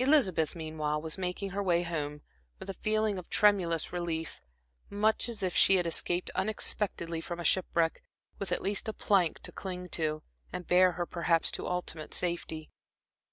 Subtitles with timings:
[0.00, 2.22] Elizabeth, meanwhile, was making her way home,
[2.58, 4.40] with a feeling of tremulous relief,
[4.90, 8.02] much as if she had escaped unexpectedly from shipwreck,
[8.40, 12.70] with at least a plank to cling to, and bear her perhaps to ultimate safety.